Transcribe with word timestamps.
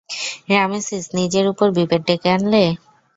Ramesses, 0.51 1.05
নিজের 1.13 1.45
উপর 1.47 1.67
বিপদ 1.77 2.01
ডেকে 2.07 2.29
আনলে। 2.31 2.63